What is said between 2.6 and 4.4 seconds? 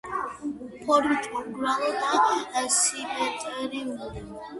სიმეტრიული.